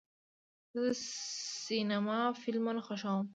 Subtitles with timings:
[0.71, 0.87] زه د
[1.63, 3.25] سینما فلمونه خوښوم.